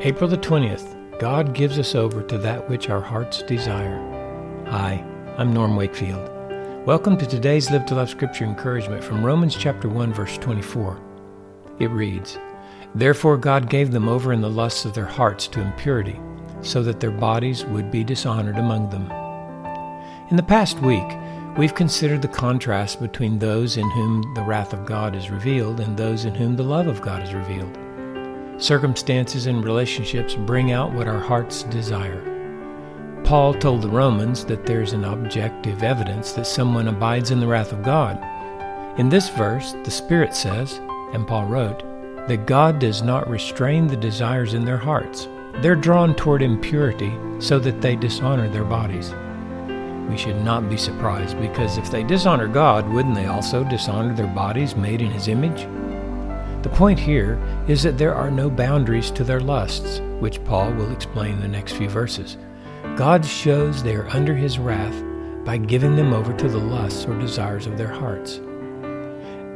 [0.00, 3.96] April the 20th, God gives us over to that which our hearts desire.
[4.68, 5.02] Hi,
[5.38, 6.28] I'm Norm Wakefield.
[6.86, 11.00] Welcome to today's Live to Love Scripture encouragement from Romans chapter 1 verse 24.
[11.78, 12.38] It reads,
[12.94, 16.20] Therefore God gave them over in the lusts of their hearts to impurity,
[16.60, 19.10] so that their bodies would be dishonored among them.
[20.30, 21.08] In the past week,
[21.56, 25.96] we've considered the contrast between those in whom the wrath of God is revealed and
[25.96, 27.78] those in whom the love of God is revealed.
[28.58, 32.22] Circumstances and relationships bring out what our hearts desire.
[33.22, 37.72] Paul told the Romans that there's an objective evidence that someone abides in the wrath
[37.72, 38.18] of God.
[38.98, 40.80] In this verse, the Spirit says,
[41.12, 41.82] and Paul wrote,
[42.28, 45.28] that God does not restrain the desires in their hearts.
[45.56, 49.12] They're drawn toward impurity so that they dishonor their bodies.
[50.08, 54.26] We should not be surprised because if they dishonor God, wouldn't they also dishonor their
[54.28, 55.68] bodies made in His image?
[56.62, 60.92] The point here is that there are no boundaries to their lusts, which Paul will
[60.92, 62.36] explain in the next few verses.
[62.96, 64.94] God shows they are under his wrath
[65.44, 68.40] by giving them over to the lusts or desires of their hearts.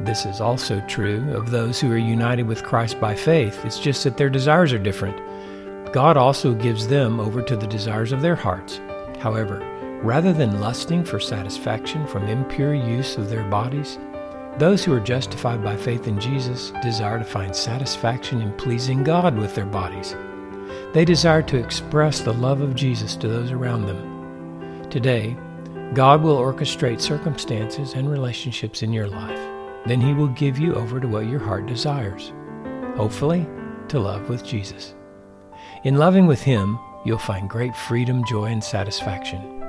[0.05, 3.63] This is also true of those who are united with Christ by faith.
[3.63, 5.17] It's just that their desires are different.
[5.93, 8.79] God also gives them over to the desires of their hearts.
[9.19, 9.59] However,
[10.01, 13.99] rather than lusting for satisfaction from impure use of their bodies,
[14.57, 19.37] those who are justified by faith in Jesus desire to find satisfaction in pleasing God
[19.37, 20.15] with their bodies.
[20.93, 24.89] They desire to express the love of Jesus to those around them.
[24.89, 25.37] Today,
[25.93, 29.39] God will orchestrate circumstances and relationships in your life.
[29.85, 32.33] Then He will give you over to what your heart desires.
[32.95, 33.47] Hopefully,
[33.87, 34.95] to love with Jesus.
[35.83, 39.63] In loving with Him, you'll find great freedom, joy, and satisfaction.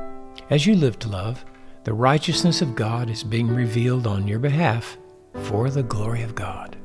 [0.50, 1.44] As you live to love,
[1.84, 4.96] the righteousness of God is being revealed on your behalf
[5.44, 6.76] for the glory of God.